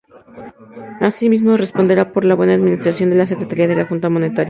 [0.99, 4.39] Asimismo, responderá por la buena administración de la Secretaría de la Junta Monetaria.